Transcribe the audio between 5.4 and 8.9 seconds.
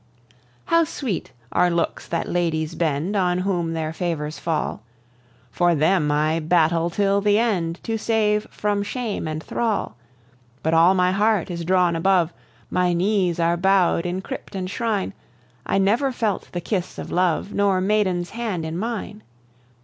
For them I battle till the end, To save from